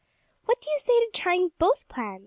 "What 0.45 0.59
do 0.61 0.71
you 0.71 0.79
say 0.79 0.93
to 0.99 1.11
trying 1.13 1.51
both 1.59 1.87
plans?" 1.87 2.19